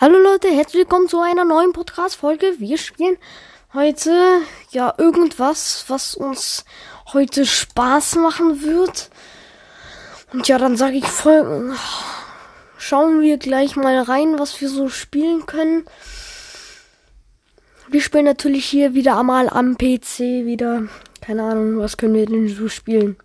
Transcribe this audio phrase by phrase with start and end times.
[0.00, 2.54] Hallo Leute, herzlich willkommen zu einer neuen Podcast-Folge.
[2.56, 3.18] Wir spielen
[3.74, 4.40] heute
[4.70, 6.64] ja irgendwas, was uns
[7.12, 9.10] heute Spaß machen wird.
[10.32, 11.76] Und ja, dann sage ich voll,
[12.78, 15.84] schauen wir gleich mal rein, was wir so spielen können.
[17.90, 20.84] Wir spielen natürlich hier wieder einmal am PC wieder.
[21.20, 23.18] Keine Ahnung, was können wir denn so spielen?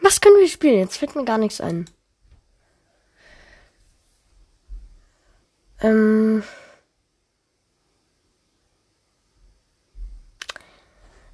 [0.00, 0.78] Was können wir spielen?
[0.78, 1.84] Jetzt fällt mir gar nichts ein.
[5.80, 6.42] Ähm.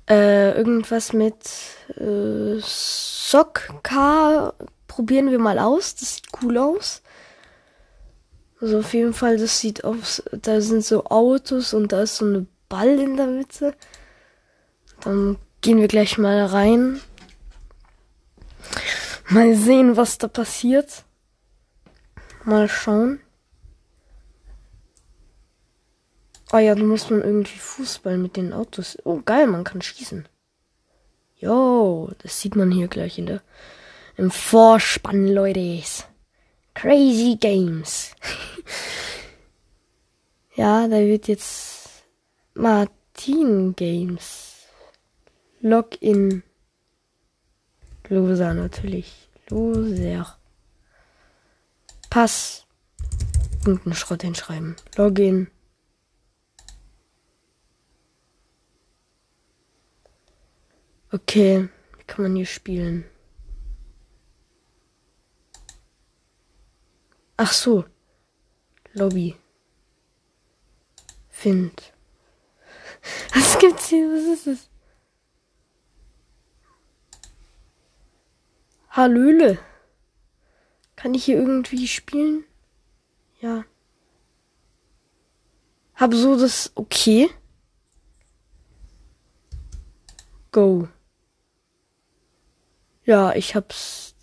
[0.09, 1.35] Äh, irgendwas mit
[1.97, 4.55] äh, Sock-Car
[4.87, 5.97] probieren wir mal aus.
[5.97, 7.03] Das sieht cool aus.
[8.61, 10.23] Also auf jeden Fall, das sieht aus.
[10.31, 13.75] Da sind so Autos und da ist so eine Ball in der Mitte.
[15.01, 17.01] Dann gehen wir gleich mal rein.
[19.29, 21.05] Mal sehen, was da passiert.
[22.45, 23.21] Mal schauen.
[26.51, 28.97] Ah ja, du musst man irgendwie Fußball mit den Autos.
[29.05, 30.29] Oh, geil, man kann schießen.
[31.39, 33.43] Jo, das sieht man hier gleich in der,
[34.17, 35.83] im Vorspann, Leute.
[36.75, 38.13] Crazy Games.
[40.55, 42.05] ja, da wird jetzt
[42.55, 44.67] Martin Games.
[45.61, 46.43] Login.
[48.09, 49.29] Loser natürlich.
[49.49, 50.39] Loser.
[52.09, 52.67] Pass.
[53.67, 54.77] Irgendeinen Schrott hinschreiben.
[54.97, 55.49] Login.
[61.17, 63.07] Okay, wie kann man hier spielen?
[67.39, 67.87] Ach so.
[68.93, 69.35] Lobby.
[71.31, 71.95] Find.
[73.35, 74.07] Was gibt's hier?
[74.11, 74.71] Was ist es?
[78.91, 79.59] Hallöle.
[80.97, 82.45] Kann ich hier irgendwie spielen?
[83.41, 83.65] Ja.
[85.95, 87.31] Hab so das okay.
[90.53, 90.89] Go.
[93.07, 94.15] Ja, ich hab's.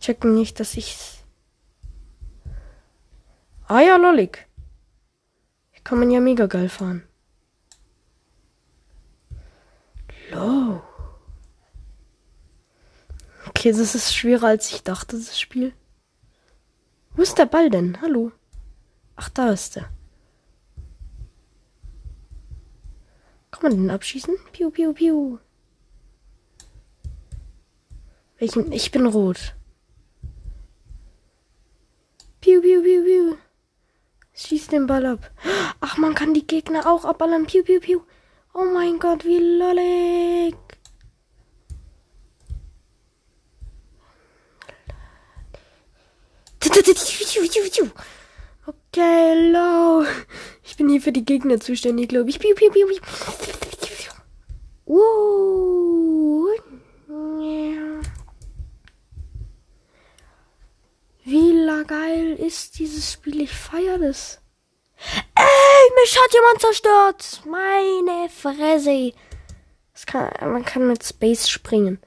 [0.00, 1.18] Checken nicht, dass ich's.
[3.68, 4.46] Ah ja, lollig.
[5.70, 7.06] Hier kann man ja mega geil fahren.
[10.30, 10.82] Low.
[13.48, 15.72] Okay, das ist schwerer als ich dachte, das Spiel.
[17.12, 18.00] Wo ist der Ball denn?
[18.02, 18.32] Hallo.
[19.14, 19.88] Ach, da ist er.
[23.52, 24.36] Kann man den abschießen?
[24.52, 25.38] Piu, piu, piu.
[28.38, 28.70] Welchen?
[28.72, 29.54] Ich bin rot.
[32.40, 33.36] Piu, piu, piu, piu.
[34.34, 35.30] Schieß den Ball ab.
[35.80, 37.46] Ach, man kann die Gegner auch abballern.
[37.46, 38.02] Piu, piu, piu.
[38.52, 40.54] Oh mein Gott, wie lollig.
[48.66, 50.04] Okay, low.
[50.62, 52.38] Ich bin hier für die Gegner zuständig, glaube ich.
[52.38, 53.00] Piu, piu, piu, piu.
[54.86, 55.26] Uh.
[61.28, 61.50] Wie
[61.86, 63.40] geil ist dieses Spiel?
[63.42, 64.40] Ich feiere das.
[65.34, 67.42] Ey, mich hat jemand zerstört.
[67.46, 69.12] Meine Fresse.
[70.06, 71.98] Kann, man kann mit Space springen.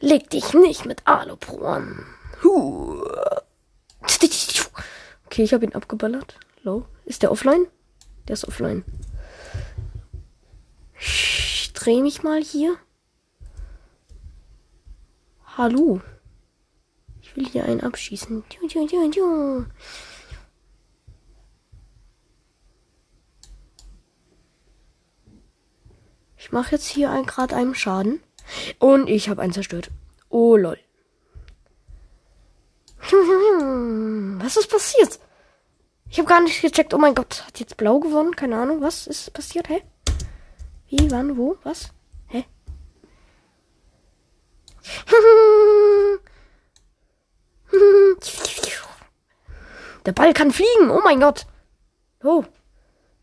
[0.00, 2.06] Leg dich nicht mit Alupro an.
[5.26, 6.38] Okay, ich habe ihn abgeballert.
[6.62, 6.86] Low.
[7.04, 7.66] Ist der offline?
[8.28, 8.84] Der ist offline
[11.86, 12.76] dreh mich mal hier.
[15.56, 16.00] Hallo.
[17.22, 18.42] Ich will hier einen abschießen.
[26.36, 28.20] Ich mache jetzt hier gerade einen Schaden.
[28.78, 29.90] Und ich habe einen zerstört.
[30.28, 30.78] Oh lol.
[34.42, 35.20] Was ist passiert?
[36.08, 36.94] Ich habe gar nicht gecheckt.
[36.94, 38.34] Oh mein Gott, hat jetzt blau gewonnen?
[38.34, 38.80] Keine Ahnung.
[38.80, 39.68] Was ist passiert?
[39.68, 39.82] Hä?
[40.88, 41.92] Wie, wann, wo, was?
[42.28, 42.44] Hä?
[50.04, 50.90] Der Ball kann fliegen.
[50.90, 51.46] Oh mein Gott.
[52.22, 52.44] Oh.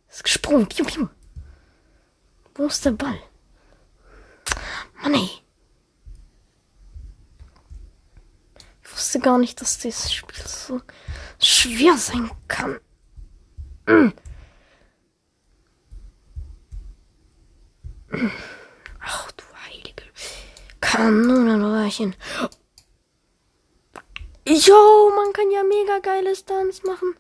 [0.10, 0.68] Ist gesprungen.
[0.68, 1.08] Piu, piu.
[2.56, 3.20] Wo ist der Ball?
[5.02, 5.30] Mann, ey.
[8.84, 10.82] Ich wusste gar nicht, dass dieses Spiel so
[11.40, 12.80] schwer sein kann.
[13.88, 14.10] Mm.
[19.00, 20.04] Ach du heilige
[20.82, 22.16] Kanonenröhrchen.
[24.46, 27.16] Jo, man kann ja mega geile Stunts machen.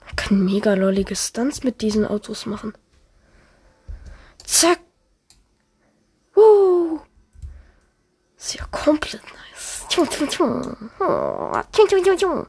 [0.00, 2.72] Man kann mega lollige Stunts mit diesen Autos machen.
[4.44, 4.80] Zack.
[6.34, 7.02] Wow.
[8.36, 9.86] Ist ja komplett nice.
[9.88, 10.90] Tjum, tjum, tjum.
[11.00, 12.46] Oh, tjum, tjum, tjum, tjum.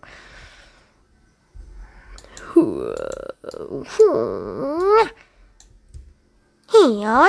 [2.55, 2.95] Huh.
[6.73, 7.27] Ja.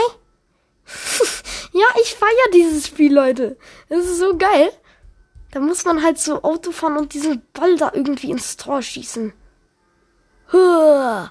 [1.72, 3.56] ja, ich feiere dieses Spiel, Leute.
[3.88, 4.70] Das ist so geil.
[5.50, 9.32] Da muss man halt so Auto fahren und diesen Ball da irgendwie ins Tor schießen.
[10.50, 11.28] Wie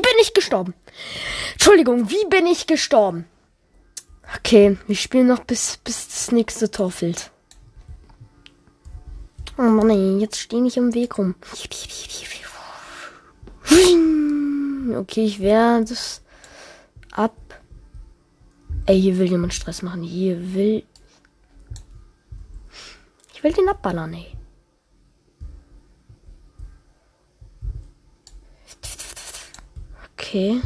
[0.00, 0.74] bin ich gestorben?
[1.52, 3.26] Entschuldigung, wie bin ich gestorben?
[4.36, 7.32] Okay, wir spielen noch bis, bis das nächste Tor fällt.
[9.58, 11.34] Oh Mann, ey, jetzt stehe ich im Weg rum.
[15.00, 16.20] Okay, ich werde das
[17.12, 17.34] ab.
[18.84, 20.02] Ey, hier will jemand Stress machen.
[20.02, 20.84] Hier will.
[23.32, 24.36] Ich will den abballern, ey.
[30.12, 30.60] Okay.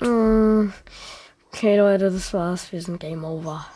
[0.00, 0.72] Mm.
[1.52, 2.72] Okay, Leute, das war's.
[2.72, 3.66] Wir sind Game Over.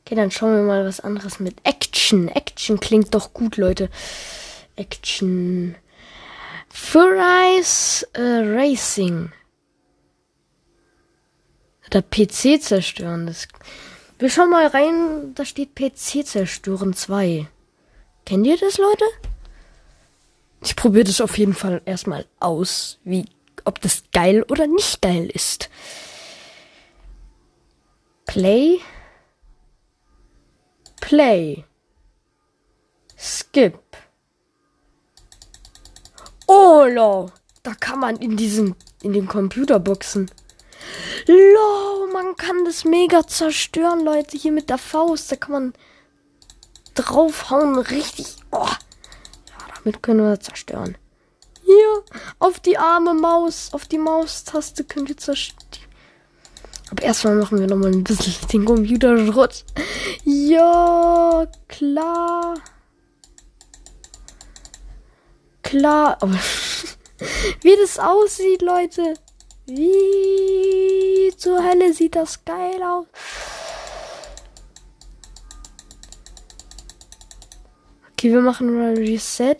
[0.00, 1.85] Okay, dann schauen wir mal was anderes mit Action.
[2.12, 3.90] Action klingt doch gut, Leute.
[4.76, 5.74] Action.
[6.68, 9.32] Furious äh, Racing.
[11.92, 13.26] Der PC zerstören.
[13.26, 13.48] Das
[14.18, 15.34] wir schauen mal rein.
[15.34, 17.46] Da steht PC zerstören 2.
[18.24, 19.04] Kennt ihr das, Leute?
[20.62, 23.26] Ich probiere das auf jeden Fall erstmal aus, wie
[23.64, 25.68] ob das geil oder nicht geil ist.
[28.24, 28.80] Play.
[31.00, 31.64] Play.
[33.26, 33.80] Skip.
[36.46, 37.32] Oh, lo.
[37.64, 40.30] Da kann man in diesen, in den Computerboxen.
[41.26, 44.36] Lo, man kann das mega zerstören, Leute.
[44.36, 45.32] Hier mit der Faust.
[45.32, 45.72] Da kann man
[46.94, 47.76] draufhauen.
[47.78, 48.36] Richtig.
[48.52, 48.68] Oh.
[49.74, 50.96] Damit können wir zerstören.
[51.64, 52.04] Hier,
[52.38, 55.66] auf die arme Maus, auf die Maustaste könnt ihr zerstören.
[56.92, 59.64] Aber erstmal machen wir nochmal ein bisschen den Computer Schrott.
[60.22, 62.54] Ja, klar.
[65.66, 66.16] Klar,
[67.62, 69.14] wie das aussieht, Leute.
[69.66, 73.06] Wie zur Hölle sieht das geil aus.
[78.12, 79.56] Okay, wir machen mal Reset.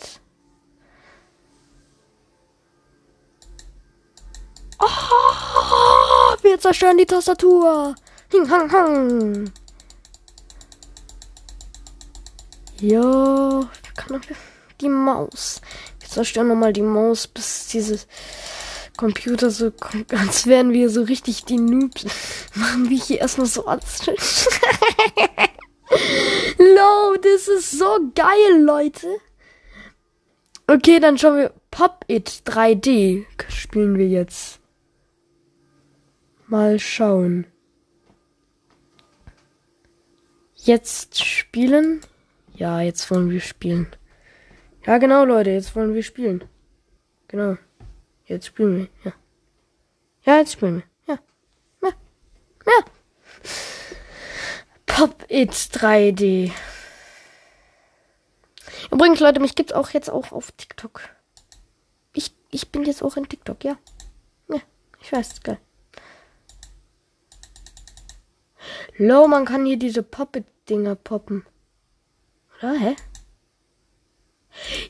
[4.79, 7.97] Oh, wir zerstören die Tastatur.
[8.31, 9.53] Hing, hang, hang.
[12.81, 14.21] Ja, kann
[14.81, 15.61] die Maus.
[16.17, 18.07] Zerstören nochmal die Maus, bis dieses
[18.97, 22.07] Computer so kommt, als wären wir so richtig die Noobs.
[22.55, 24.07] Machen wir hier erstmal so alles.
[26.59, 29.07] Lo, das ist so geil, Leute.
[30.67, 33.27] Okay, dann schauen wir Pop It 3D.
[33.51, 34.59] Spielen wir jetzt.
[36.47, 37.47] Mal schauen.
[40.55, 42.01] Jetzt spielen?
[42.55, 43.89] Ja, jetzt wollen wir spielen.
[44.87, 46.45] Ja, genau, Leute, jetzt wollen wir spielen.
[47.27, 47.57] Genau.
[48.27, 48.89] Jetzt spielen wir.
[49.05, 49.13] Ja.
[50.25, 51.15] Ja, jetzt spielen wir.
[51.15, 51.21] Ja.
[51.83, 51.93] Ja.
[52.67, 52.85] Ja.
[54.87, 56.53] Pop It 3D.
[58.93, 61.01] Übrigens, Leute, mich gibt's auch jetzt auch auf TikTok.
[62.13, 63.77] Ich, ich bin jetzt auch in TikTok, ja.
[64.49, 64.61] Ja,
[65.01, 65.59] ich weiß, geil.
[68.99, 71.45] Low, man kann hier diese Poppet-Dinger poppen.
[72.59, 72.75] Oder?
[72.75, 72.97] Hä?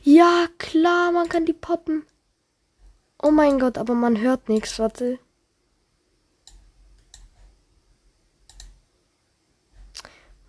[0.03, 2.05] Ja, klar, man kann die poppen.
[3.19, 4.77] Oh mein Gott, aber man hört nichts.
[4.77, 5.17] Warte.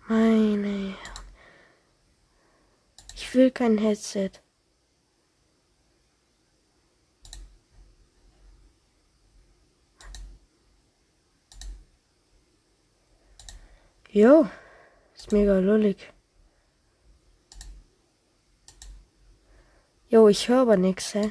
[0.07, 0.95] Meine.
[3.15, 4.31] Ich will kein Headset.
[14.11, 14.47] Jo,
[15.15, 16.13] ist mega lullig.
[20.09, 21.29] Jo, ich höre aber nix, hä?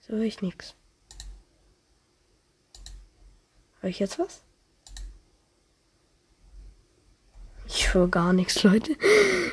[0.00, 0.74] So höre ich nix.
[3.80, 4.42] Hör ich jetzt was?
[7.66, 8.96] Ich höre gar nichts, Leute.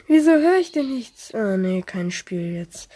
[0.08, 1.34] Wieso höre ich denn nichts?
[1.34, 2.90] Ah, nee, kein Spiel jetzt.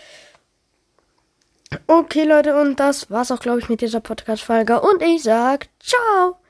[1.88, 4.80] Okay, Leute, und das war's auch, glaube ich, mit dieser Podcast-Folge.
[4.80, 6.38] Und ich sag ciao!